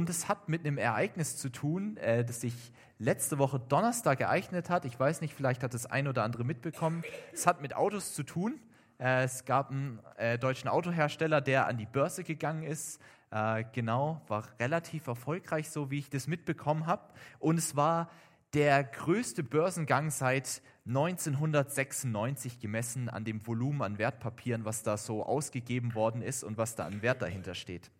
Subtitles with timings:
[0.00, 2.54] Und es hat mit einem Ereignis zu tun, äh, das sich
[2.98, 4.86] letzte Woche Donnerstag ereignet hat.
[4.86, 7.02] Ich weiß nicht, vielleicht hat das ein oder andere mitbekommen.
[7.34, 8.58] Es hat mit Autos zu tun.
[8.98, 12.98] Äh, es gab einen äh, deutschen Autohersteller, der an die Börse gegangen ist.
[13.30, 17.02] Äh, genau, war relativ erfolgreich, so wie ich das mitbekommen habe.
[17.38, 18.08] Und es war
[18.54, 25.94] der größte Börsengang seit 1996 gemessen an dem Volumen an Wertpapieren, was da so ausgegeben
[25.94, 27.90] worden ist und was da an Wert dahinter steht.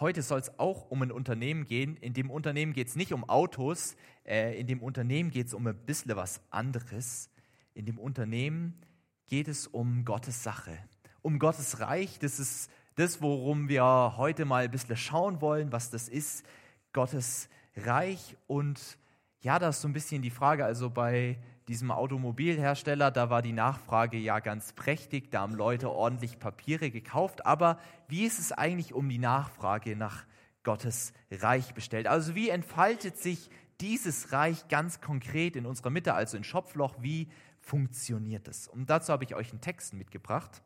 [0.00, 1.96] Heute soll es auch um ein Unternehmen gehen.
[1.98, 3.94] In dem Unternehmen geht es nicht um Autos,
[4.26, 7.30] äh, in dem Unternehmen geht es um ein bisschen was anderes.
[7.74, 8.80] In dem Unternehmen
[9.28, 10.76] geht es um Gottes Sache,
[11.22, 12.18] um Gottes Reich.
[12.18, 16.44] Das ist das, worum wir heute mal ein bisschen schauen wollen, was das ist.
[16.92, 18.98] Gottes Reich und
[19.42, 20.64] ja, das ist so ein bisschen die Frage.
[20.64, 26.38] Also bei diesem Automobilhersteller, da war die Nachfrage ja ganz prächtig, da haben Leute ordentlich
[26.38, 27.46] Papiere gekauft.
[27.46, 27.78] Aber
[28.08, 30.26] wie ist es eigentlich um die Nachfrage nach
[30.62, 32.06] Gottes Reich bestellt?
[32.06, 36.96] Also wie entfaltet sich dieses Reich ganz konkret in unserer Mitte, also in Schopfloch?
[37.00, 37.28] Wie
[37.60, 38.68] funktioniert es?
[38.68, 40.62] Und dazu habe ich euch einen Text mitgebracht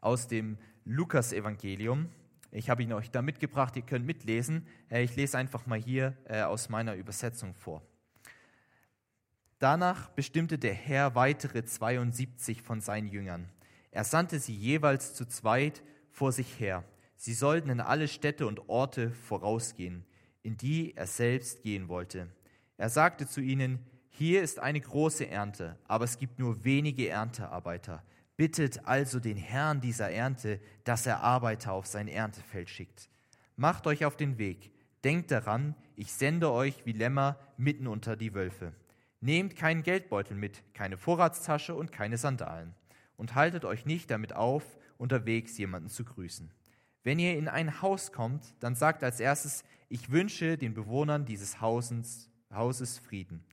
[0.00, 2.08] aus dem Lukas-Evangelium.
[2.50, 4.66] Ich habe ihn euch da mitgebracht, ihr könnt mitlesen.
[4.90, 7.82] Äh, ich lese einfach mal hier äh, aus meiner Übersetzung vor.
[9.58, 13.48] Danach bestimmte der Herr weitere 72 von seinen Jüngern.
[13.90, 16.84] Er sandte sie jeweils zu zweit vor sich her.
[17.16, 20.04] Sie sollten in alle Städte und Orte vorausgehen,
[20.42, 22.28] in die er selbst gehen wollte.
[22.76, 28.04] Er sagte zu ihnen, hier ist eine große Ernte, aber es gibt nur wenige Erntearbeiter.
[28.36, 33.08] Bittet also den Herrn dieser Ernte, dass er Arbeiter auf sein Erntefeld schickt.
[33.56, 34.70] Macht euch auf den Weg.
[35.02, 38.72] Denkt daran, ich sende euch wie Lämmer mitten unter die Wölfe.
[39.20, 42.74] Nehmt keinen Geldbeutel mit, keine Vorratstasche und keine Sandalen.
[43.16, 46.52] Und haltet euch nicht damit auf, unterwegs jemanden zu grüßen.
[47.02, 51.60] Wenn ihr in ein Haus kommt, dann sagt als erstes, ich wünsche den Bewohnern dieses
[51.60, 53.44] Hausens, Hauses Frieden.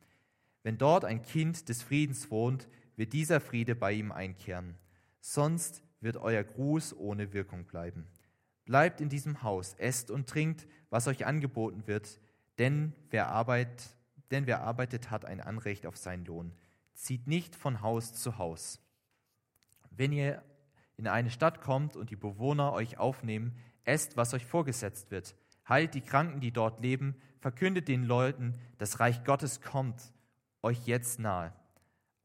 [0.63, 4.75] Wenn dort ein Kind des Friedens wohnt, wird dieser Friede bei ihm einkehren.
[5.19, 8.07] Sonst wird euer Gruß ohne Wirkung bleiben.
[8.65, 12.19] Bleibt in diesem Haus, esst und trinkt, was euch angeboten wird,
[12.57, 13.94] denn wer arbeitet,
[14.31, 16.53] denn wer arbeitet, hat ein Anrecht auf seinen Lohn.
[16.93, 18.79] Zieht nicht von Haus zu Haus.
[19.91, 20.43] Wenn ihr
[20.97, 25.35] in eine Stadt kommt und die Bewohner euch aufnehmen, esst, was euch vorgesetzt wird.
[25.67, 30.11] Heilt die Kranken, die dort leben, verkündet den Leuten, das Reich Gottes kommt
[30.61, 31.53] euch jetzt nahe.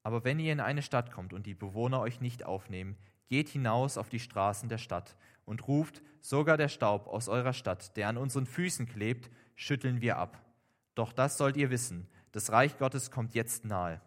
[0.03, 2.97] Aber wenn ihr in eine Stadt kommt und die Bewohner euch nicht aufnehmen,
[3.29, 7.97] geht hinaus auf die Straßen der Stadt und ruft, sogar der Staub aus eurer Stadt,
[7.97, 10.43] der an unseren Füßen klebt, schütteln wir ab.
[10.95, 14.01] Doch das sollt ihr wissen, das Reich Gottes kommt jetzt nahe.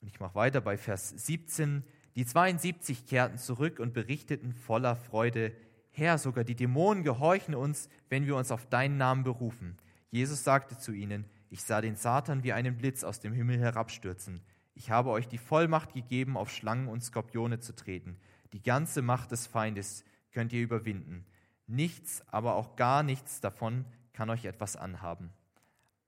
[0.00, 1.82] Und ich mache weiter bei Vers 17.
[2.14, 5.52] Die 72 kehrten zurück und berichteten voller Freude,
[5.90, 9.78] Herr, sogar die Dämonen gehorchen uns, wenn wir uns auf deinen Namen berufen.
[10.10, 14.40] Jesus sagte zu ihnen, ich sah den Satan wie einen Blitz aus dem Himmel herabstürzen.
[14.74, 18.18] Ich habe euch die Vollmacht gegeben, auf Schlangen und Skorpione zu treten.
[18.52, 21.24] Die ganze Macht des Feindes könnt ihr überwinden.
[21.66, 25.30] Nichts, aber auch gar nichts davon kann euch etwas anhaben.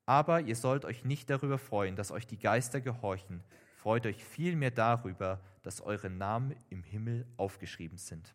[0.06, 3.42] Aber ihr sollt euch nicht darüber freuen, dass euch die Geister gehorchen.
[3.76, 8.34] Freut euch vielmehr darüber, dass eure Namen im Himmel aufgeschrieben sind.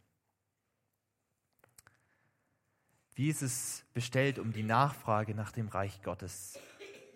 [3.15, 6.59] Wie ist es bestellt um die Nachfrage nach dem Reich Gottes?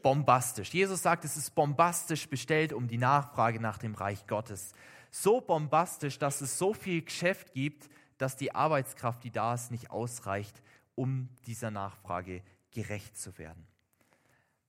[0.01, 0.73] Bombastisch.
[0.73, 4.73] Jesus sagt, es ist bombastisch bestellt um die Nachfrage nach dem Reich Gottes.
[5.09, 9.89] So bombastisch, dass es so viel Geschäft gibt, dass die Arbeitskraft, die da ist, nicht
[9.89, 10.61] ausreicht,
[10.95, 12.41] um dieser Nachfrage
[12.71, 13.67] gerecht zu werden.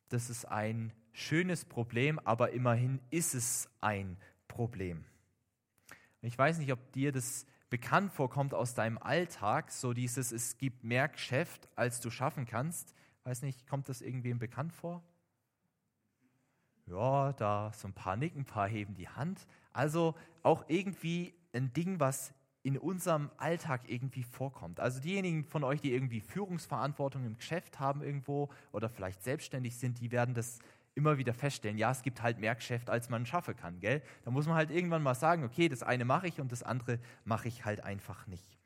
[0.08, 4.16] Das ist ein schönes Problem, aber immerhin ist es ein
[4.46, 5.04] Problem.
[6.22, 10.84] Ich weiß nicht, ob dir das bekannt vorkommt aus deinem Alltag, so dieses, es gibt
[10.84, 12.94] mehr Geschäft, als du schaffen kannst.
[13.24, 15.02] Weiß nicht, kommt das irgendwem bekannt vor?
[16.86, 19.46] Ja, da so ein paar nicken, ein paar heben die Hand.
[19.72, 22.32] Also auch irgendwie ein Ding, was
[22.66, 24.80] in unserem Alltag irgendwie vorkommt.
[24.80, 30.00] Also diejenigen von euch, die irgendwie Führungsverantwortung im Geschäft haben irgendwo oder vielleicht selbstständig sind,
[30.00, 30.58] die werden das
[30.96, 31.78] immer wieder feststellen.
[31.78, 33.78] Ja, es gibt halt mehr Geschäft, als man schaffen kann.
[33.78, 34.02] Gell?
[34.24, 36.98] Da muss man halt irgendwann mal sagen, okay, das eine mache ich und das andere
[37.24, 38.58] mache ich halt einfach nicht.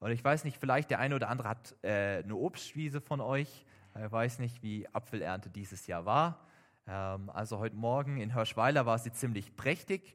[0.00, 3.64] Oder ich weiß nicht, vielleicht der eine oder andere hat äh, eine Obstwiese von euch.
[3.94, 6.46] Ich weiß nicht, wie Apfelernte dieses Jahr war.
[6.86, 10.14] Ähm, also heute Morgen in Hirschweiler war sie ziemlich prächtig.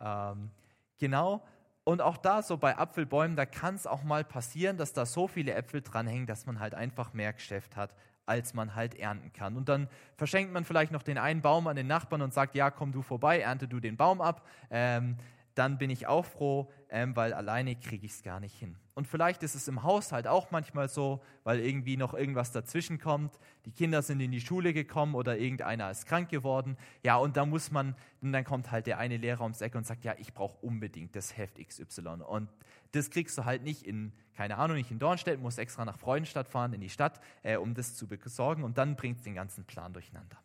[0.00, 0.50] Ähm,
[0.98, 1.44] genau,
[1.84, 5.26] und auch da, so bei Apfelbäumen, da kann es auch mal passieren, dass da so
[5.26, 7.94] viele Äpfel dranhängen, dass man halt einfach mehr Geschäft hat,
[8.24, 9.56] als man halt ernten kann.
[9.56, 12.70] Und dann verschenkt man vielleicht noch den einen Baum an den Nachbarn und sagt, ja,
[12.70, 14.46] komm du vorbei, ernte du den Baum ab.
[14.70, 15.16] Ähm,
[15.54, 18.76] dann bin ich auch froh, ähm, weil alleine kriege ich es gar nicht hin.
[18.94, 23.38] Und vielleicht ist es im Haushalt auch manchmal so, weil irgendwie noch irgendwas dazwischen kommt.
[23.64, 26.76] Die Kinder sind in die Schule gekommen oder irgendeiner ist krank geworden.
[27.02, 29.86] Ja, und da muss man, und dann kommt halt der eine Lehrer ums Eck und
[29.86, 32.22] sagt, ja, ich brauche unbedingt das Heft XY.
[32.26, 32.50] Und
[32.92, 36.48] das kriegst du halt nicht in, keine Ahnung, nicht in Dornstedt, musst extra nach Freudenstadt
[36.48, 38.62] fahren, in die Stadt, äh, um das zu besorgen.
[38.62, 40.38] Und dann bringt es den ganzen Plan durcheinander.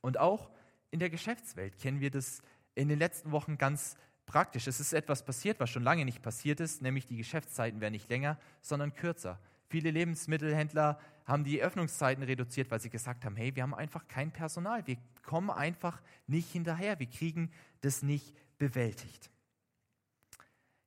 [0.00, 0.50] Und auch
[0.90, 2.42] in der Geschäftswelt kennen wir das
[2.74, 3.96] in den letzten Wochen ganz
[4.26, 4.66] praktisch.
[4.66, 8.08] Es ist etwas passiert, was schon lange nicht passiert ist, nämlich die Geschäftszeiten werden nicht
[8.08, 9.38] länger, sondern kürzer.
[9.68, 14.32] Viele Lebensmittelhändler haben die Öffnungszeiten reduziert, weil sie gesagt haben, hey, wir haben einfach kein
[14.32, 19.30] Personal, wir kommen einfach nicht hinterher, wir kriegen das nicht bewältigt.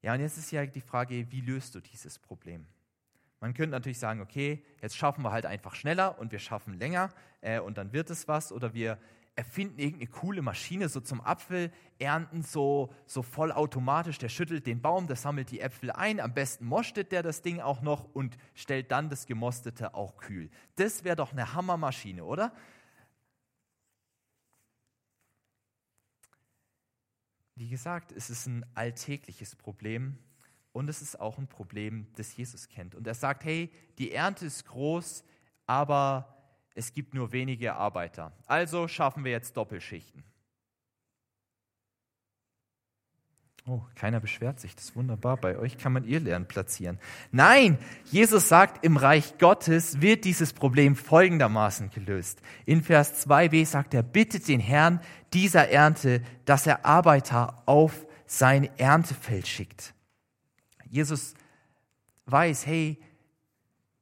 [0.01, 2.67] Ja, und jetzt ist ja die Frage, wie löst du dieses Problem?
[3.39, 7.09] Man könnte natürlich sagen, okay, jetzt schaffen wir halt einfach schneller und wir schaffen länger
[7.41, 8.51] äh, und dann wird es was.
[8.51, 8.97] Oder wir
[9.35, 14.17] erfinden irgendeine coole Maschine so zum Apfelernten, so, so vollautomatisch.
[14.17, 16.19] Der schüttelt den Baum, der sammelt die Äpfel ein.
[16.19, 20.49] Am besten mostet der das Ding auch noch und stellt dann das Gemostete auch kühl.
[20.75, 22.53] Das wäre doch eine Hammermaschine, oder?
[27.55, 30.17] Wie gesagt, es ist ein alltägliches Problem
[30.73, 32.95] und es ist auch ein Problem, das Jesus kennt.
[32.95, 35.23] Und er sagt, hey, die Ernte ist groß,
[35.65, 36.34] aber
[36.75, 38.33] es gibt nur wenige Arbeiter.
[38.45, 40.24] Also schaffen wir jetzt Doppelschichten.
[43.68, 45.38] Oh, keiner beschwert sich, das ist wunderbar.
[45.38, 47.00] Bei euch kann man ihr Lernen platzieren.
[47.31, 47.80] Nein,
[48.12, 52.44] Jesus sagt, im Reich Gottes wird dieses Problem folgendermaßen gelöst.
[52.66, 55.00] In Vers 2b sagt er, bittet den Herrn
[55.33, 59.95] dieser Ernte, dass er Arbeiter auf sein Erntefeld schickt.
[60.88, 61.33] Jesus
[62.28, 63.00] weiß, hey,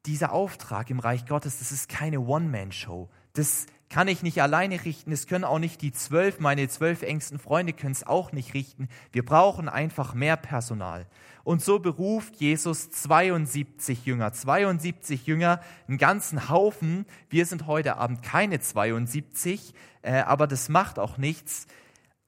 [0.06, 3.10] dieser Auftrag im Reich Gottes, das ist keine One-Man-Show.
[3.34, 5.12] Das kann ich nicht alleine richten.
[5.12, 8.90] Das können auch nicht die zwölf, meine zwölf engsten Freunde können es auch nicht richten.
[9.12, 11.06] Wir brauchen einfach mehr Personal.
[11.44, 14.34] Und so beruft Jesus 72 Jünger.
[14.34, 17.06] 72 Jünger, einen ganzen Haufen.
[17.30, 21.68] Wir sind heute Abend keine 72, äh, aber das macht auch nichts.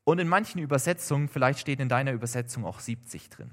[0.03, 3.51] Und in manchen Übersetzungen, vielleicht steht in deiner Übersetzung auch 70 drin.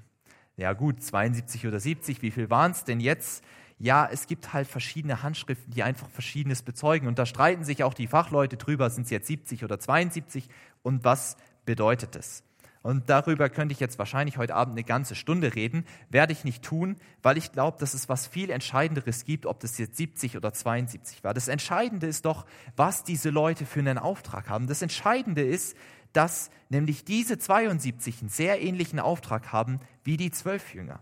[0.55, 3.43] Ja gut, 72 oder 70, wie viel waren es denn jetzt?
[3.79, 7.07] Ja, es gibt halt verschiedene Handschriften, die einfach Verschiedenes bezeugen.
[7.07, 10.47] Und da streiten sich auch die Fachleute drüber, sind es jetzt 70 oder 72
[10.83, 12.43] und was bedeutet es?
[12.83, 15.85] Und darüber könnte ich jetzt wahrscheinlich heute Abend eine ganze Stunde reden.
[16.09, 19.77] Werde ich nicht tun, weil ich glaube, dass es was viel Entscheidenderes gibt, ob das
[19.77, 21.33] jetzt 70 oder 72 war.
[21.33, 24.67] Das Entscheidende ist doch, was diese Leute für einen Auftrag haben.
[24.67, 25.77] Das Entscheidende ist,
[26.11, 30.99] dass nämlich diese 72 einen sehr ähnlichen Auftrag haben wie die zwölf Jünger.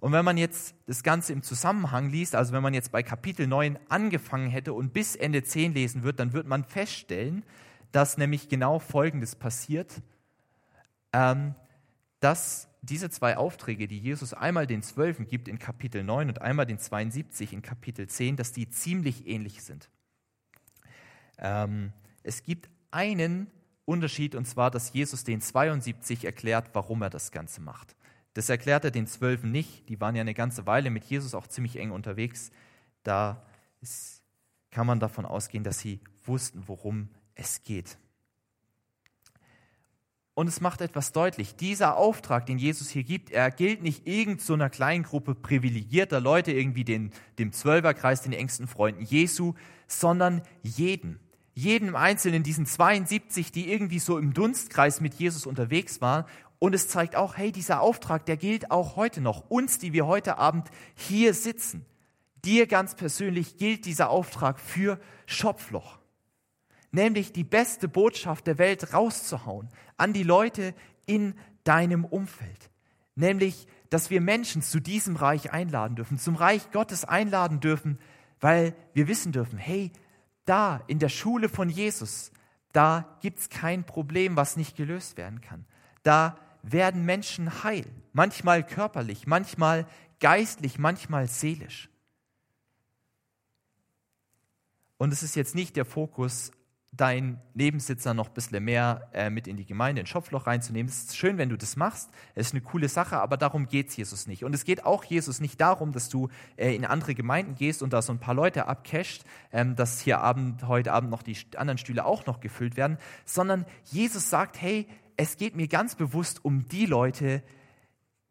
[0.00, 3.46] Und wenn man jetzt das Ganze im Zusammenhang liest, also wenn man jetzt bei Kapitel
[3.46, 7.44] 9 angefangen hätte und bis Ende 10 lesen wird, dann wird man feststellen,
[7.92, 10.00] dass nämlich genau Folgendes passiert,
[11.12, 11.54] ähm,
[12.20, 16.64] dass diese zwei Aufträge, die Jesus einmal den Zwölfen gibt in Kapitel 9 und einmal
[16.64, 19.90] den 72 in Kapitel 10, dass die ziemlich ähnlich sind.
[21.36, 21.92] Ähm,
[22.22, 23.48] es gibt einen
[23.84, 27.96] Unterschied, und zwar, dass Jesus den 72 erklärt, warum er das Ganze macht.
[28.34, 29.88] Das erklärt er den Zwölfen nicht.
[29.88, 32.50] Die waren ja eine ganze Weile mit Jesus auch ziemlich eng unterwegs.
[33.02, 33.44] Da
[33.80, 34.22] ist,
[34.70, 37.98] kann man davon ausgehen, dass sie wussten, worum es geht.
[40.34, 41.56] Und es macht etwas deutlich.
[41.56, 46.52] Dieser Auftrag, den Jesus hier gibt, er gilt nicht irgendeiner so kleinen Gruppe privilegierter Leute,
[46.52, 49.54] irgendwie den, dem Zwölferkreis, den engsten Freunden Jesu,
[49.86, 51.18] sondern jeden.
[51.52, 56.24] Jedem Einzelnen, diesen 72, die irgendwie so im Dunstkreis mit Jesus unterwegs waren
[56.60, 59.48] und es zeigt auch, hey, dieser Auftrag, der gilt auch heute noch.
[59.48, 61.86] Uns, die wir heute Abend hier sitzen.
[62.44, 65.98] Dir ganz persönlich gilt dieser Auftrag für Schopfloch.
[66.92, 70.74] Nämlich die beste Botschaft der Welt rauszuhauen an die Leute
[71.06, 72.70] in deinem Umfeld.
[73.14, 77.98] Nämlich, dass wir Menschen zu diesem Reich einladen dürfen, zum Reich Gottes einladen dürfen,
[78.38, 79.92] weil wir wissen dürfen, hey,
[80.44, 82.32] da in der Schule von Jesus,
[82.72, 85.64] da gibt's kein Problem, was nicht gelöst werden kann.
[86.02, 89.86] Da werden Menschen heil, manchmal körperlich, manchmal
[90.20, 91.88] geistlich, manchmal seelisch.
[94.98, 96.52] Und es ist jetzt nicht der Fokus,
[96.92, 100.90] deinen Nebensitzer noch ein bisschen mehr äh, mit in die Gemeinde, in Schopfloch reinzunehmen.
[100.90, 102.10] Es ist schön, wenn du das machst.
[102.34, 104.44] Es ist eine coole Sache, aber darum geht es Jesus nicht.
[104.44, 107.92] Und es geht auch Jesus nicht darum, dass du äh, in andere Gemeinden gehst und
[107.92, 111.78] da so ein paar Leute abcasht, ähm, dass hier Abend, heute Abend noch die anderen
[111.78, 114.88] Stühle auch noch gefüllt werden, sondern Jesus sagt, hey,
[115.20, 117.42] es geht mir ganz bewusst um die Leute,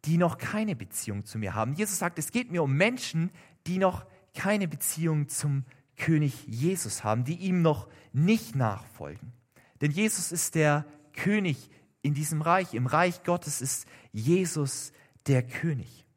[0.05, 1.74] die noch keine Beziehung zu mir haben.
[1.74, 3.29] Jesus sagt, es geht mir um Menschen,
[3.67, 5.65] die noch keine Beziehung zum
[5.98, 9.34] König Jesus haben, die ihm noch nicht nachfolgen.
[9.81, 11.69] Denn Jesus ist der König
[12.01, 12.74] in diesem Reich.
[12.74, 14.91] Im Reich Gottes ist Jesus
[15.27, 16.08] der König.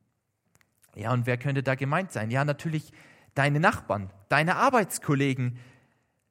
[0.95, 2.31] Ja, und wer könnte da gemeint sein?
[2.31, 2.93] Ja, natürlich
[3.35, 5.59] deine Nachbarn, deine Arbeitskollegen,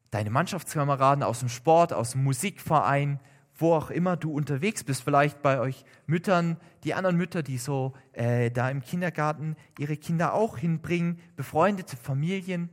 [0.10, 3.20] deine Mannschaftskameraden aus dem Sport, aus dem Musikverein,
[3.62, 7.94] wo auch immer du unterwegs bist, vielleicht bei euch Müttern, die anderen Mütter, die so
[8.14, 12.70] äh, da im Kindergarten ihre Kinder auch hinbringen, befreundete Familien,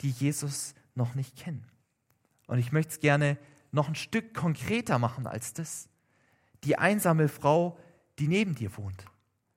[0.00, 1.64] die Jesus noch nicht kennen.
[2.46, 3.38] Und ich möchte es gerne
[3.70, 5.88] noch ein Stück konkreter machen als das.
[6.64, 7.78] Die einsame Frau,
[8.18, 9.06] die neben dir wohnt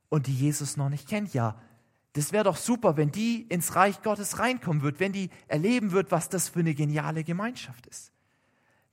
[0.10, 1.60] und die Jesus noch nicht kennt, ja,
[2.14, 6.12] das wäre doch super, wenn die ins Reich Gottes reinkommen wird, wenn die erleben wird,
[6.12, 8.14] was das für eine geniale Gemeinschaft ist.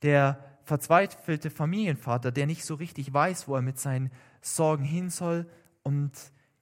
[0.01, 5.45] Der verzweifelte Familienvater, der nicht so richtig weiß, wo er mit seinen Sorgen hin soll
[5.83, 6.11] und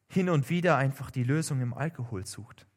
[0.08, 2.68] hin und wieder einfach die Lösung im Alkohol sucht.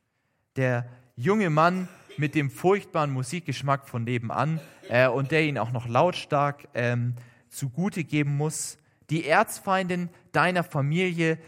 [0.57, 5.89] Der junge Mann mit dem furchtbaren Musikgeschmack von nebenan äh, und der ihn auch noch
[5.89, 7.15] lautstark ähm,
[7.49, 8.79] zugute geben muss.
[9.11, 11.39] Die Erzfeindin deiner Familie,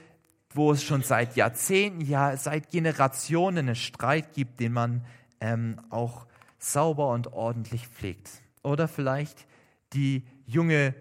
[0.51, 5.05] wo es schon seit Jahrzehnten, ja seit Generationen einen Streit gibt, den man
[5.41, 6.27] ähm, auch
[6.59, 8.29] sauber und ordentlich pflegt.
[8.63, 9.47] Oder vielleicht
[9.97, 10.95] die junge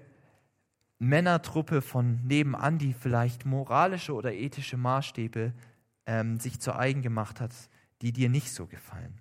[0.97, 5.53] Männertruppe von nebenan, die vielleicht moralische oder ethische Maßstäbe
[6.05, 7.51] ähm, sich zu eigen gemacht hat,
[8.01, 9.19] die dir nicht so gefallen.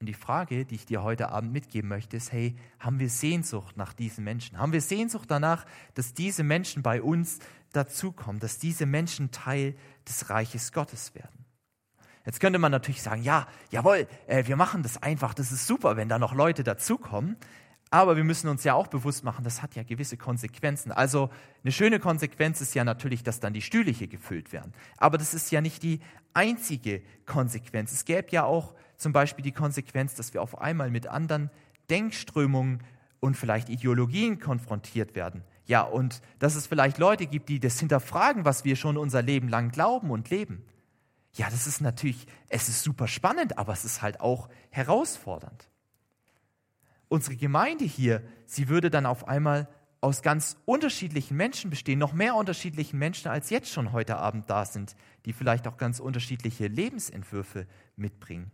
[0.00, 3.76] Und die Frage, die ich dir heute Abend mitgeben möchte, ist, hey, haben wir Sehnsucht
[3.76, 4.58] nach diesen Menschen?
[4.58, 7.38] Haben wir Sehnsucht danach, dass diese Menschen bei uns
[7.72, 9.74] dazukommen, dass diese Menschen Teil
[10.06, 11.46] des Reiches Gottes werden?
[12.26, 15.96] Jetzt könnte man natürlich sagen, ja, jawohl, äh, wir machen das einfach, das ist super,
[15.96, 17.36] wenn da noch Leute dazukommen.
[17.90, 20.90] Aber wir müssen uns ja auch bewusst machen, das hat ja gewisse Konsequenzen.
[20.90, 21.30] Also
[21.62, 24.72] eine schöne Konsequenz ist ja natürlich, dass dann die Stühle hier gefüllt werden.
[24.96, 26.00] Aber das ist ja nicht die
[26.34, 27.92] einzige Konsequenz.
[27.92, 31.50] Es gäbe ja auch zum Beispiel die Konsequenz, dass wir auf einmal mit anderen
[31.88, 32.82] Denkströmungen
[33.20, 35.44] und vielleicht Ideologien konfrontiert werden.
[35.66, 39.48] Ja, und dass es vielleicht Leute gibt, die das hinterfragen, was wir schon unser Leben
[39.48, 40.64] lang glauben und leben.
[41.34, 45.68] Ja, das ist natürlich, es ist super spannend, aber es ist halt auch herausfordernd.
[47.08, 49.68] Unsere Gemeinde hier, sie würde dann auf einmal
[50.00, 54.64] aus ganz unterschiedlichen Menschen bestehen, noch mehr unterschiedlichen Menschen, als jetzt schon heute Abend da
[54.64, 54.94] sind,
[55.24, 58.50] die vielleicht auch ganz unterschiedliche Lebensentwürfe mitbringen.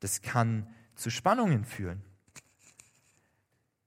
[0.00, 2.02] Das kann zu Spannungen führen.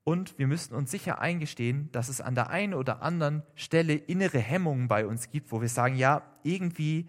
[0.03, 4.37] Und wir müssten uns sicher eingestehen, dass es an der einen oder anderen Stelle innere
[4.37, 7.07] Hemmungen bei uns gibt, wo wir sagen, ja, irgendwie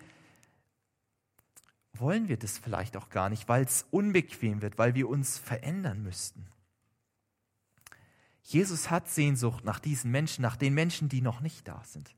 [1.92, 6.02] wollen wir das vielleicht auch gar nicht, weil es unbequem wird, weil wir uns verändern
[6.02, 6.46] müssten.
[8.48, 12.14] Jesus hat Sehnsucht nach diesen Menschen, nach den Menschen, die noch nicht da sind.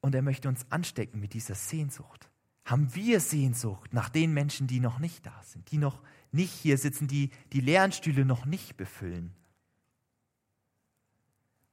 [0.00, 2.32] Und er möchte uns anstecken mit dieser Sehnsucht
[2.64, 6.78] haben wir Sehnsucht nach den Menschen, die noch nicht da sind, die noch nicht hier
[6.78, 9.34] sitzen, die die leeren Stühle noch nicht befüllen.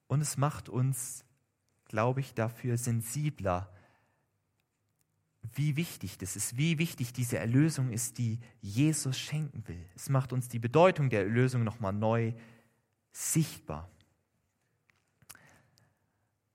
[0.07, 1.23] Und es macht uns,
[1.85, 3.71] glaube ich, dafür sensibler,
[5.41, 9.85] wie wichtig das ist, wie wichtig diese Erlösung ist, die Jesus schenken will.
[9.95, 12.33] Es macht uns die Bedeutung der Erlösung nochmal neu
[13.11, 13.89] sichtbar.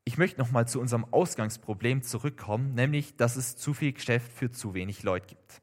[0.05, 4.75] Ich möchte nochmal zu unserem Ausgangsproblem zurückkommen, nämlich, dass es zu viel Geschäft für zu
[4.75, 5.63] wenig Leute gibt.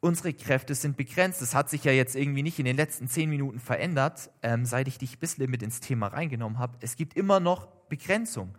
[0.00, 1.40] Unsere Kräfte sind begrenzt.
[1.40, 4.88] Das hat sich ja jetzt irgendwie nicht in den letzten zehn Minuten verändert, ähm, seit
[4.88, 6.76] ich dich ein bisschen mit ins Thema reingenommen habe.
[6.80, 8.56] Es gibt immer noch Begrenzung.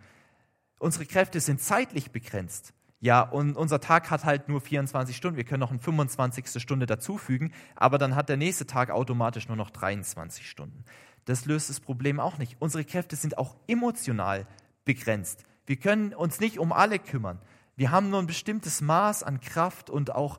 [0.78, 2.72] Unsere Kräfte sind zeitlich begrenzt.
[3.00, 5.36] Ja, und unser Tag hat halt nur 24 Stunden.
[5.36, 6.60] Wir können noch eine 25.
[6.60, 10.84] Stunde dazufügen, aber dann hat der nächste Tag automatisch nur noch 23 Stunden
[11.28, 12.56] das löst das Problem auch nicht.
[12.58, 14.46] Unsere Kräfte sind auch emotional
[14.86, 15.44] begrenzt.
[15.66, 17.38] Wir können uns nicht um alle kümmern.
[17.76, 20.38] Wir haben nur ein bestimmtes Maß an Kraft und auch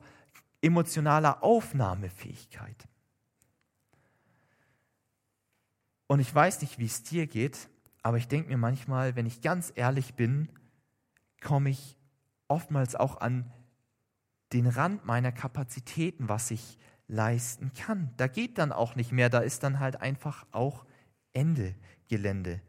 [0.62, 2.88] emotionaler Aufnahmefähigkeit.
[6.08, 7.68] Und ich weiß nicht, wie es dir geht,
[8.02, 10.48] aber ich denke mir manchmal, wenn ich ganz ehrlich bin,
[11.40, 11.96] komme ich
[12.50, 13.50] oftmals auch an
[14.52, 18.10] den Rand meiner Kapazitäten, was ich leisten kann.
[18.16, 20.84] Da geht dann auch nicht mehr, da ist dann halt einfach auch
[21.32, 21.74] Ende
[22.08, 22.60] Gelände.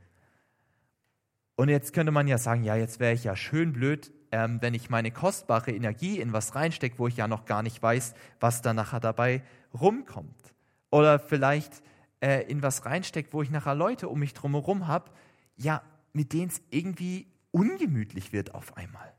[1.56, 4.74] Und jetzt könnte man ja sagen, ja, jetzt wäre ich ja schön blöd, ähm, wenn
[4.74, 8.62] ich meine kostbare Energie in was reinstecke, wo ich ja noch gar nicht weiß, was
[8.62, 9.44] da nachher dabei
[9.80, 10.56] rumkommt.
[10.90, 11.84] Oder vielleicht
[12.20, 15.12] äh, in was reinstecke, wo ich nachher Leute um mich drumherum habe,
[15.56, 15.82] ja,
[16.14, 19.11] mit denen es irgendwie ungemütlich wird auf einmal.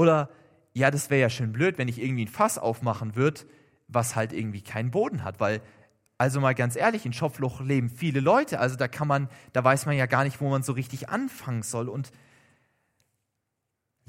[0.00, 0.30] Oder
[0.72, 3.42] ja, das wäre ja schön blöd, wenn ich irgendwie ein Fass aufmachen würde,
[3.86, 5.60] was halt irgendwie keinen Boden hat, weil
[6.16, 9.84] also mal ganz ehrlich, in Schopfloch leben viele Leute, also da kann man, da weiß
[9.84, 12.12] man ja gar nicht, wo man so richtig anfangen soll und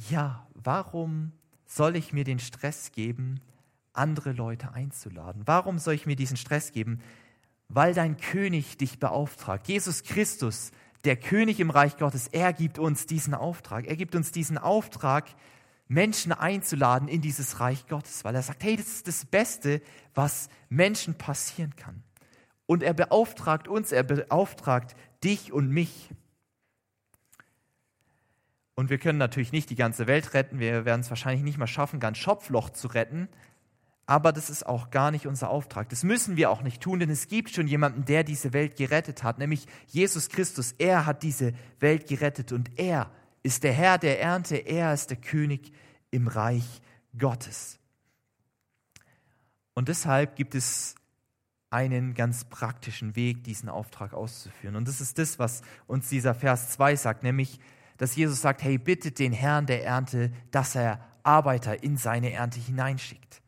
[0.09, 1.33] ja, warum
[1.65, 3.41] soll ich mir den Stress geben,
[3.91, 5.41] andere Leute einzuladen?
[5.45, 7.01] Warum soll ich mir diesen Stress geben,
[7.67, 9.67] weil dein König dich beauftragt.
[9.67, 10.71] Jesus Christus,
[11.03, 13.87] der König im Reich Gottes, er gibt uns diesen Auftrag.
[13.87, 15.25] Er gibt uns diesen Auftrag,
[15.91, 19.81] Menschen einzuladen in dieses Reich Gottes, weil er sagt, hey, das ist das Beste,
[20.13, 22.01] was Menschen passieren kann.
[22.65, 26.09] Und er beauftragt uns, er beauftragt dich und mich.
[28.73, 30.59] Und wir können natürlich nicht die ganze Welt retten.
[30.59, 33.27] Wir werden es wahrscheinlich nicht mal schaffen, ganz Schopfloch zu retten.
[34.05, 35.89] Aber das ist auch gar nicht unser Auftrag.
[35.89, 39.23] Das müssen wir auch nicht tun, denn es gibt schon jemanden, der diese Welt gerettet
[39.23, 40.73] hat, nämlich Jesus Christus.
[40.77, 43.11] Er hat diese Welt gerettet und er
[43.43, 44.55] ist der Herr der Ernte.
[44.55, 45.71] Er ist der König
[46.11, 46.81] im Reich
[47.17, 47.79] Gottes.
[49.73, 50.95] Und deshalb gibt es
[51.69, 54.75] einen ganz praktischen Weg, diesen Auftrag auszuführen.
[54.75, 57.59] Und das ist das, was uns dieser Vers 2 sagt, nämlich,
[57.97, 62.59] dass Jesus sagt, hey, bittet den Herrn der Ernte, dass er Arbeiter in seine Ernte
[62.59, 63.41] hineinschickt.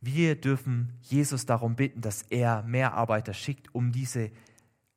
[0.00, 4.30] Wir dürfen Jesus darum bitten, dass er mehr Arbeiter schickt, um diese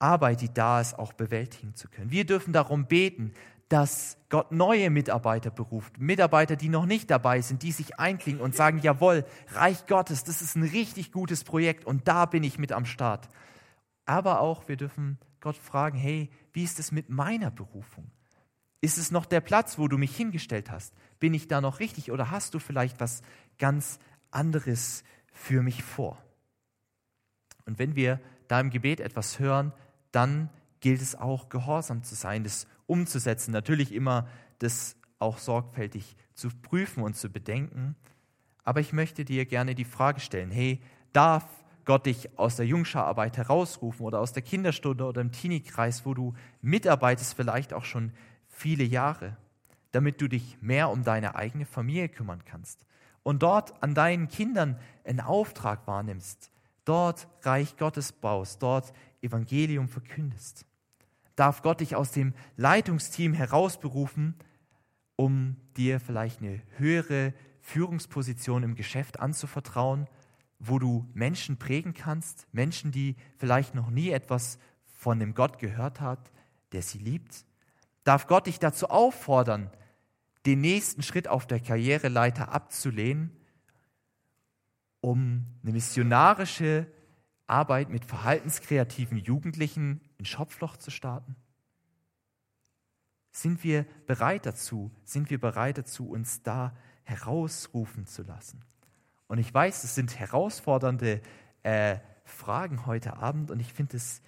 [0.01, 2.11] Arbeit, die da ist, auch bewältigen zu können.
[2.11, 3.33] Wir dürfen darum beten,
[3.69, 8.53] dass Gott neue Mitarbeiter beruft, Mitarbeiter, die noch nicht dabei sind, die sich einklingen und
[8.53, 12.73] sagen, jawohl, Reich Gottes, das ist ein richtig gutes Projekt und da bin ich mit
[12.73, 13.29] am Start.
[14.05, 18.11] Aber auch wir dürfen Gott fragen, hey, wie ist es mit meiner Berufung?
[18.81, 20.93] Ist es noch der Platz, wo du mich hingestellt hast?
[21.19, 23.21] Bin ich da noch richtig oder hast du vielleicht was
[23.57, 23.99] ganz
[24.31, 26.21] anderes für mich vor?
[27.65, 29.71] Und wenn wir da im Gebet etwas hören,
[30.11, 30.49] dann
[30.79, 33.51] gilt es auch, gehorsam zu sein, das umzusetzen.
[33.51, 34.27] Natürlich immer
[34.59, 37.95] das auch sorgfältig zu prüfen und zu bedenken.
[38.63, 40.81] Aber ich möchte dir gerne die Frage stellen, hey,
[41.13, 41.45] darf
[41.85, 46.33] Gott dich aus der Jungschararbeit herausrufen oder aus der Kinderstunde oder im Teenie-Kreis, wo du
[46.61, 48.11] mitarbeitest, vielleicht auch schon
[48.47, 49.37] viele Jahre,
[49.91, 52.85] damit du dich mehr um deine eigene Familie kümmern kannst
[53.23, 56.51] und dort an deinen Kindern einen Auftrag wahrnimmst,
[56.85, 60.65] dort Reich Gottes baust, dort Evangelium verkündest
[61.41, 64.35] darf Gott dich aus dem Leitungsteam herausberufen,
[65.15, 70.07] um dir vielleicht eine höhere Führungsposition im Geschäft anzuvertrauen,
[70.59, 75.99] wo du Menschen prägen kannst, Menschen, die vielleicht noch nie etwas von dem Gott gehört
[75.99, 76.31] hat,
[76.73, 77.45] der sie liebt?
[78.03, 79.71] Darf Gott dich dazu auffordern,
[80.45, 83.31] den nächsten Schritt auf der Karriereleiter abzulehnen,
[85.01, 86.85] um eine missionarische
[87.51, 91.35] Arbeit mit verhaltenskreativen Jugendlichen in Schopfloch zu starten?
[93.31, 94.91] Sind wir bereit dazu?
[95.03, 98.63] Sind wir bereit dazu, uns da herausrufen zu lassen?
[99.27, 101.21] Und ich weiß, es sind herausfordernde
[101.63, 104.21] äh, Fragen heute Abend und ich finde es,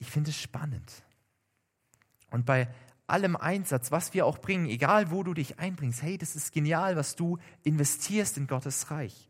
[0.00, 1.04] find es spannend.
[2.30, 2.68] Und bei
[3.06, 6.96] allem Einsatz, was wir auch bringen, egal wo du dich einbringst, hey, das ist genial,
[6.96, 9.29] was du investierst in Gottes Reich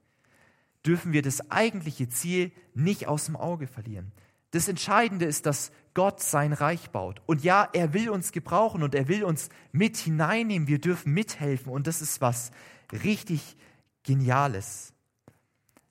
[0.86, 4.12] dürfen wir das eigentliche Ziel nicht aus dem Auge verlieren.
[4.50, 7.22] Das Entscheidende ist, dass Gott sein Reich baut.
[7.26, 10.68] Und ja, er will uns gebrauchen und er will uns mit hineinnehmen.
[10.68, 12.50] Wir dürfen mithelfen und das ist was
[12.92, 13.56] richtig
[14.02, 14.92] Geniales.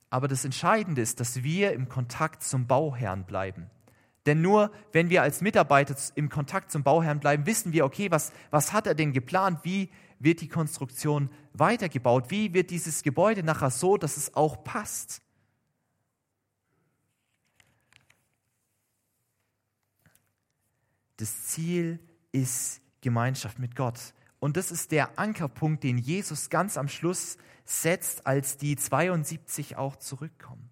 [0.10, 3.70] Aber das Entscheidende ist, dass wir im Kontakt zum Bauherrn bleiben.
[4.26, 8.32] Denn nur wenn wir als Mitarbeiter im Kontakt zum Bauherrn bleiben, wissen wir, okay, was,
[8.52, 9.60] was hat er denn geplant?
[9.64, 12.30] Wie wird die Konstruktion weitergebaut?
[12.30, 15.22] Wie wird dieses Gebäude nachher so, dass es auch passt?
[21.18, 22.00] Das Ziel
[22.32, 24.14] ist Gemeinschaft mit Gott.
[24.40, 29.98] Und das ist der Ankerpunkt, den Jesus ganz am Schluss setzt, als die 72 auch
[29.98, 30.70] zurückkommen.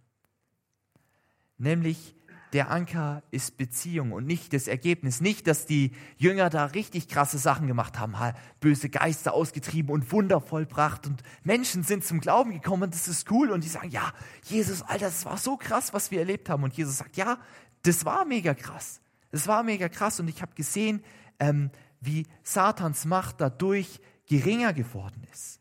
[1.57, 2.15] Nämlich
[2.53, 5.21] der Anker ist Beziehung und nicht das Ergebnis.
[5.21, 8.15] Nicht, dass die Jünger da richtig krasse Sachen gemacht haben,
[8.59, 13.29] böse Geister ausgetrieben und Wunder vollbracht und Menschen sind zum Glauben gekommen und das ist
[13.31, 16.63] cool und die sagen, ja, Jesus, Alter, das war so krass, was wir erlebt haben.
[16.63, 17.37] Und Jesus sagt, ja,
[17.83, 19.01] das war mega krass.
[19.31, 21.03] Das war mega krass und ich habe gesehen,
[21.39, 25.59] ähm, wie Satans Macht dadurch geringer geworden ist.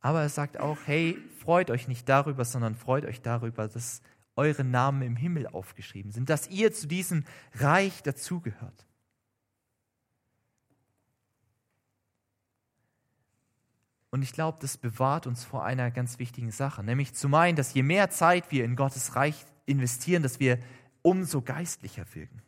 [0.00, 4.02] Aber er sagt auch, hey, freut euch nicht darüber, sondern freut euch darüber, dass
[4.36, 7.24] eure Namen im Himmel aufgeschrieben sind, dass ihr zu diesem
[7.54, 8.86] Reich dazugehört.
[14.10, 17.74] Und ich glaube, das bewahrt uns vor einer ganz wichtigen Sache, nämlich zu meinen, dass
[17.74, 20.58] je mehr Zeit wir in Gottes Reich investieren, dass wir
[21.02, 22.42] umso geistlicher wirken.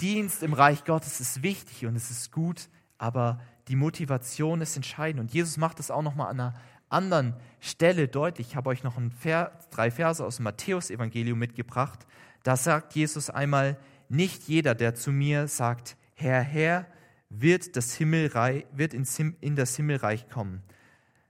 [0.00, 5.20] Dienst im Reich Gottes ist wichtig und es ist gut, aber die Motivation ist entscheidend.
[5.20, 6.54] Und Jesus macht das auch nochmal an einer
[6.88, 8.48] anderen Stelle deutlich.
[8.48, 12.06] Ich habe euch noch Vers, drei Verse aus dem Matthäus-Evangelium mitgebracht.
[12.42, 13.76] Da sagt Jesus einmal,
[14.08, 16.86] nicht jeder, der zu mir sagt, Herr, Herr,
[17.28, 20.62] wird, das Himmelreich, wird in das Himmelreich kommen,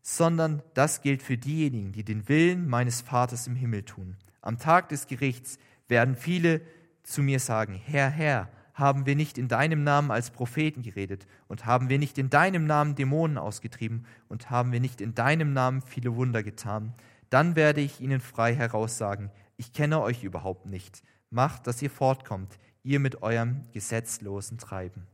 [0.02, 4.16] sondern das gilt für diejenigen, die den Willen meines Vaters im Himmel tun.
[4.42, 6.60] Am Tag des Gerichts werden viele
[7.02, 11.64] zu mir sagen, Herr, Herr, haben wir nicht in deinem Namen als Propheten geredet und
[11.64, 15.80] haben wir nicht in deinem Namen Dämonen ausgetrieben und haben wir nicht in deinem Namen
[15.80, 16.92] viele Wunder getan?
[17.30, 21.02] Dann werde ich ihnen frei heraussagen, ich kenne euch überhaupt nicht.
[21.30, 25.06] Macht, dass ihr fortkommt, ihr mit eurem gesetzlosen Treiben.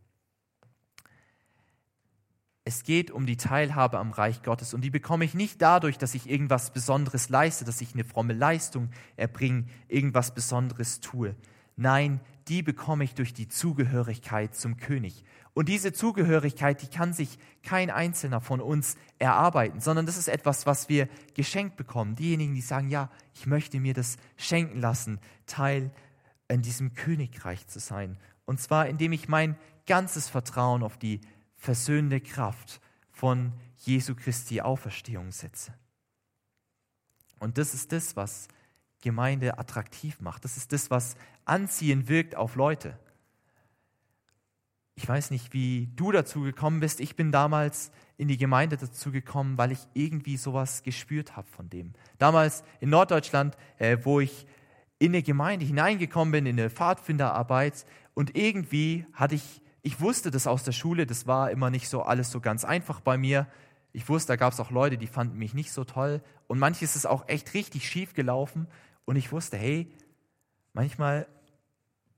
[2.65, 6.15] Es geht um die Teilhabe am Reich Gottes und die bekomme ich nicht dadurch, dass
[6.15, 11.37] ich irgendwas Besonderes leiste, dass ich eine fromme Leistung erbringe, irgendwas Besonderes tue.
[11.77, 15.25] Nein, die bekomme ich durch die Zugehörigkeit zum König.
[15.55, 20.67] Und diese Zugehörigkeit, die kann sich kein Einzelner von uns erarbeiten, sondern das ist etwas,
[20.67, 22.17] was wir geschenkt bekommen.
[22.17, 25.91] Diejenigen, die sagen, ja, ich möchte mir das schenken lassen, Teil
[26.49, 28.19] in diesem Königreich zu sein.
[28.45, 31.21] Und zwar, indem ich mein ganzes Vertrauen auf die
[31.57, 35.75] versöhnende Kraft von Jesu Christi Auferstehung setze.
[37.39, 38.49] Und das ist das, was
[39.03, 40.45] Gemeinde attraktiv macht.
[40.45, 42.99] Das ist das, was anziehend wirkt auf Leute.
[44.95, 47.01] Ich weiß nicht, wie du dazu gekommen bist.
[47.01, 51.69] Ich bin damals in die Gemeinde dazu gekommen, weil ich irgendwie sowas gespürt habe von
[51.71, 51.93] dem.
[52.19, 54.47] Damals in Norddeutschland, äh, wo ich
[54.99, 60.47] in eine Gemeinde hineingekommen bin, in eine Pfadfinderarbeit und irgendwie hatte ich, ich wusste das
[60.47, 63.49] aus der Schule, das war immer nicht so alles so ganz einfach bei mir.
[63.93, 66.95] Ich wusste, da gab es auch Leute, die fanden mich nicht so toll und manches
[66.95, 68.69] ist auch echt richtig schief gelaufen
[69.05, 69.93] und ich wusste, hey,
[70.73, 71.27] manchmal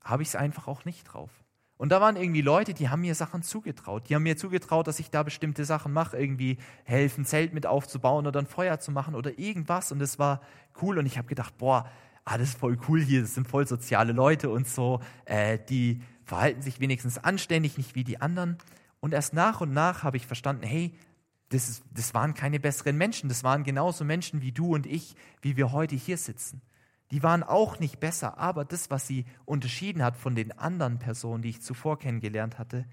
[0.01, 1.31] habe ich es einfach auch nicht drauf.
[1.77, 4.07] Und da waren irgendwie Leute, die haben mir Sachen zugetraut.
[4.07, 8.27] Die haben mir zugetraut, dass ich da bestimmte Sachen mache, irgendwie helfen, Zelt mit aufzubauen
[8.27, 9.91] oder ein Feuer zu machen oder irgendwas.
[9.91, 10.41] Und das war
[10.81, 10.97] cool.
[10.97, 11.89] Und ich habe gedacht, boah,
[12.23, 15.01] ah, das ist voll cool hier, das sind voll soziale Leute und so.
[15.25, 18.57] Äh, die verhalten sich wenigstens anständig, nicht wie die anderen.
[19.01, 20.97] Und erst nach und nach habe ich verstanden, hey,
[21.49, 23.27] das, ist, das waren keine besseren Menschen.
[23.27, 26.61] Das waren genauso Menschen wie du und ich, wie wir heute hier sitzen.
[27.15, 31.43] Die waren auch nicht besser, aber das, was sie unterschieden hat von den anderen Personen,
[31.43, 32.85] die ich zuvor kennengelernt hatte,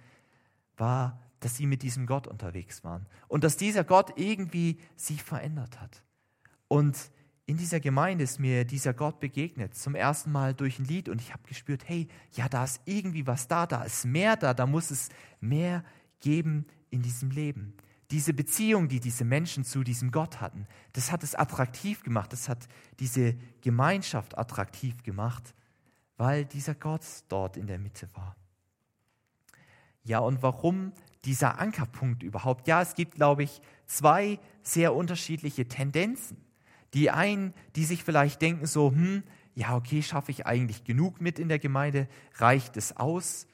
[0.77, 5.81] war, dass sie mit diesem Gott unterwegs waren und dass dieser Gott irgendwie sie verändert
[5.81, 6.05] hat.
[6.69, 7.11] Und
[7.47, 11.21] in dieser Gemeinde ist mir dieser Gott begegnet, zum ersten Mal durch ein Lied und
[11.21, 14.67] ich habe gespürt, hey, ja, da ist irgendwie was da, da ist mehr da, da
[14.67, 15.09] muss es
[15.41, 15.83] mehr
[16.21, 17.75] geben in diesem Leben
[18.13, 22.49] diese Beziehung, die diese Menschen zu diesem Gott hatten, das hat es attraktiv gemacht, das
[22.49, 22.69] hat
[23.01, 25.55] diese Gemeinschaft attraktiv gemacht,
[26.19, 28.37] weil dieser Gott dort in der Mitte war.
[30.05, 30.93] Ja, und warum
[31.25, 32.69] dieser Ankerpunkt überhaupt?
[32.69, 36.37] Ja, es gibt, glaube ich, zwei sehr unterschiedliche Tendenzen.
[36.93, 39.23] Die einen, die sich vielleicht denken so, hm,
[39.55, 42.09] ja, okay, schaffe ich eigentlich genug mit in der Gemeinde?
[42.35, 43.47] Reicht es aus?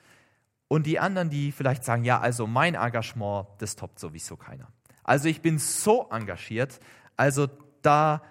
[0.68, 4.70] Und die anderen, die vielleicht sagen, ja, also mein Engagement, das toppt sowieso keiner.
[5.02, 6.81] Also ich bin so engagiert,
[7.16, 7.48] also
[7.81, 8.22] da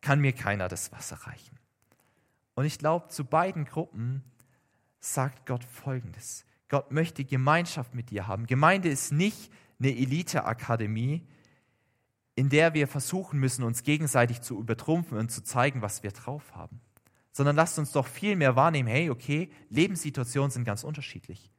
[0.00, 1.58] kann mir keiner das Wasser reichen.
[2.54, 4.24] Und ich glaube, zu beiden Gruppen
[5.00, 6.44] sagt Gott Folgendes.
[6.68, 8.46] Gott möchte Gemeinschaft mit dir haben.
[8.46, 11.26] Gemeinde ist nicht eine Eliteakademie,
[12.34, 16.54] in der wir versuchen müssen, uns gegenseitig zu übertrumpfen und zu zeigen, was wir drauf
[16.54, 16.80] haben.
[17.32, 21.50] Sondern lasst uns doch viel mehr wahrnehmen, hey, okay, Lebenssituationen sind ganz unterschiedlich.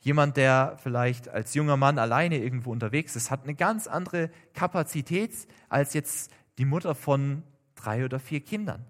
[0.00, 5.32] Jemand, der vielleicht als junger Mann alleine irgendwo unterwegs ist, hat eine ganz andere Kapazität
[5.68, 7.42] als jetzt die Mutter von
[7.74, 8.84] drei oder vier Kindern.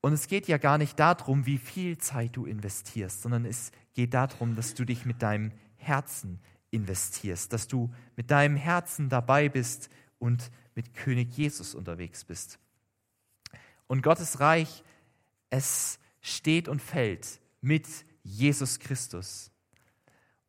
[0.00, 4.14] Und es geht ja gar nicht darum, wie viel Zeit du investierst, sondern es geht
[4.14, 6.40] darum, dass du dich mit deinem Herzen
[6.72, 12.58] investierst, dass du mit deinem Herzen dabei bist und mit König Jesus unterwegs bist.
[13.86, 14.82] Und Gottes Reich,
[15.50, 17.86] es steht und fällt mit
[18.24, 19.51] Jesus Christus.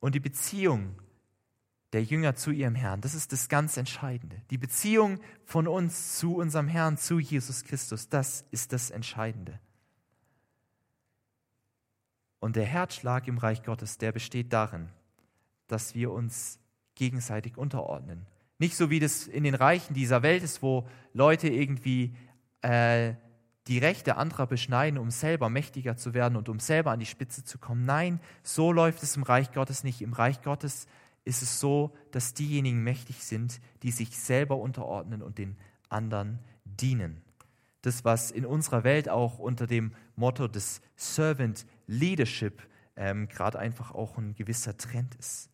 [0.04, 1.00] Und die Beziehung
[1.94, 4.42] der Jünger zu ihrem Herrn, das ist das ganz Entscheidende.
[4.50, 9.62] Die Beziehung von uns zu unserem Herrn, zu Jesus Christus, das ist das Entscheidende.
[12.42, 14.89] Und der Herzschlag im Reich Gottes, der besteht darin,
[15.68, 16.60] dass wir uns
[16.96, 18.26] gegenseitig unterordnen.
[18.60, 22.13] Nicht so wie das in den Reichen dieser Welt ist, wo Leute irgendwie
[22.62, 23.13] äh,
[23.67, 27.43] die Rechte anderer beschneiden, um selber mächtiger zu werden und um selber an die Spitze
[27.43, 27.86] zu kommen.
[27.86, 30.02] Nein, so läuft es im Reich Gottes nicht.
[30.02, 30.88] Im Reich Gottes
[31.23, 37.21] ist es so, dass diejenigen mächtig sind, die sich selber unterordnen und den anderen dienen.
[37.82, 42.62] Das, was in unserer Welt auch unter dem Motto des Servant Leadership
[42.95, 45.49] ähm, gerade einfach auch ein gewisser Trend ist.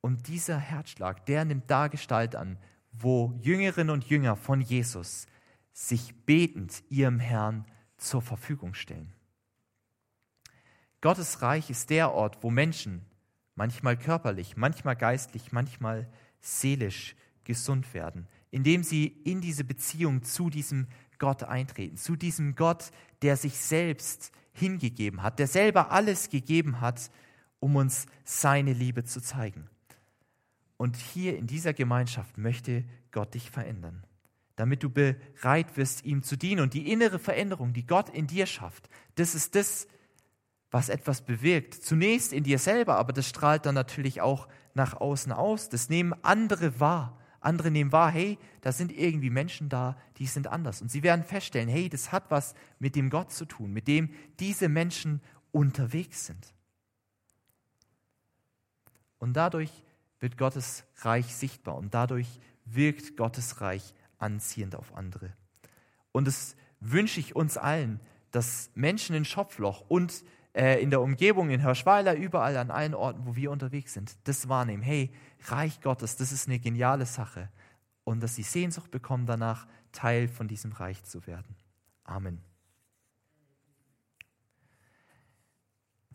[0.00, 2.58] Und dieser Herzschlag, der nimmt da Gestalt an,
[2.92, 5.26] wo Jüngerinnen und Jünger von Jesus
[5.72, 7.64] sich betend ihrem Herrn
[7.96, 9.12] zur Verfügung stellen.
[11.00, 13.04] Gottes Reich ist der Ort, wo Menschen,
[13.54, 16.08] manchmal körperlich, manchmal geistlich, manchmal
[16.40, 20.86] seelisch, gesund werden, indem sie in diese Beziehung zu diesem
[21.18, 22.90] Gott eintreten, zu diesem Gott,
[23.22, 27.10] der sich selbst hingegeben hat, der selber alles gegeben hat,
[27.58, 29.68] um uns seine Liebe zu zeigen.
[30.76, 34.04] Und hier in dieser Gemeinschaft möchte Gott dich verändern,
[34.62, 36.60] damit du bereit wirst, ihm zu dienen.
[36.60, 39.88] Und die innere Veränderung, die Gott in dir schafft, das ist das,
[40.70, 41.74] was etwas bewirkt.
[41.74, 45.68] Zunächst in dir selber, aber das strahlt dann natürlich auch nach außen aus.
[45.68, 47.18] Das nehmen andere wahr.
[47.40, 50.80] Andere nehmen wahr, hey, da sind irgendwie Menschen da, die sind anders.
[50.80, 54.10] Und sie werden feststellen, hey, das hat was mit dem Gott zu tun, mit dem
[54.38, 55.20] diese Menschen
[55.50, 56.54] unterwegs sind.
[59.18, 59.72] Und dadurch
[60.20, 62.28] wird Gottes Reich sichtbar und dadurch
[62.64, 65.32] wirkt Gottes Reich anziehend auf andere.
[66.12, 71.50] Und es wünsche ich uns allen, dass Menschen in Schopfloch und äh, in der Umgebung,
[71.50, 74.82] in Hirschweiler, überall an allen Orten, wo wir unterwegs sind, das wahrnehmen.
[74.82, 75.12] Hey,
[75.46, 77.50] Reich Gottes, das ist eine geniale Sache.
[78.04, 81.56] Und dass sie Sehnsucht bekommen danach, Teil von diesem Reich zu werden.
[82.04, 82.40] Amen.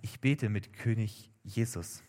[0.01, 2.01] Ich bete mit König Jesus.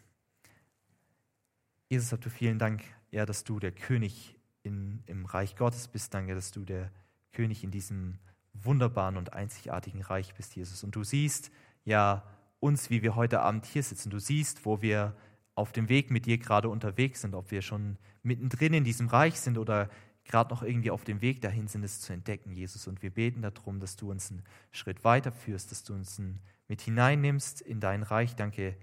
[1.88, 4.37] Jesus, habt du vielen Dank, ja, dass du der König
[4.68, 6.14] in, im Reich Gottes bist.
[6.14, 6.90] Danke, dass du der
[7.32, 8.18] König in diesem
[8.54, 10.84] wunderbaren und einzigartigen Reich bist, Jesus.
[10.84, 11.50] Und du siehst
[11.84, 12.22] ja
[12.60, 14.10] uns, wie wir heute Abend hier sitzen.
[14.10, 15.14] Du siehst, wo wir
[15.54, 19.40] auf dem Weg mit dir gerade unterwegs sind, ob wir schon mittendrin in diesem Reich
[19.40, 19.90] sind oder
[20.24, 22.86] gerade noch irgendwie auf dem Weg dahin sind, es zu entdecken, Jesus.
[22.86, 26.20] Und wir beten darum, dass du uns einen Schritt weiterführst, dass du uns
[26.68, 28.36] mit hineinnimmst in dein Reich.
[28.36, 28.76] Danke,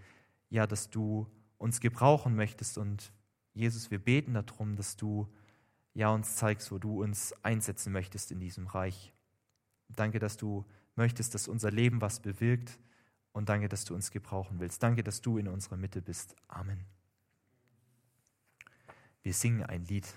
[0.50, 2.78] ja, dass du uns gebrauchen möchtest.
[2.78, 3.12] Und
[3.54, 5.32] Jesus, wir beten darum, dass du
[5.96, 9.14] ja uns zeigst, wo du uns einsetzen möchtest in diesem Reich.
[9.90, 12.80] Danke, dass du möchtest, dass unser Leben was bewirkt.
[13.32, 14.82] Und danke, dass du uns gebrauchen willst.
[14.84, 16.36] Danke, dass du in unserer Mitte bist.
[16.48, 16.86] Amen.
[19.24, 20.14] Wir singen ein Lied.